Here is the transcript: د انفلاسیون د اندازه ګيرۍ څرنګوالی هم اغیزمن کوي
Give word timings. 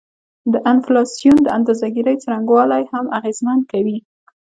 د 0.51 0.53
انفلاسیون 0.73 1.37
د 1.43 1.47
اندازه 1.57 1.87
ګيرۍ 1.95 2.15
څرنګوالی 2.23 2.83
هم 2.93 3.05
اغیزمن 3.17 3.59
کوي 3.71 3.97